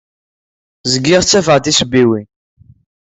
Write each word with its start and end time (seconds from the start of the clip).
Zgiɣ 0.91 1.21
ttafeɣ-d 1.23 1.63
tisebbiwin. 1.65 2.27